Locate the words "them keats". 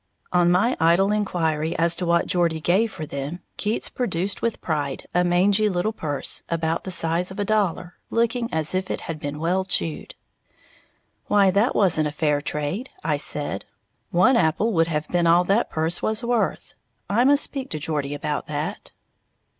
3.05-3.87